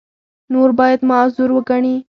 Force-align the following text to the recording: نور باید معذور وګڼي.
نور 0.53 0.69
باید 0.79 0.99
معذور 1.09 1.49
وګڼي. 1.53 1.95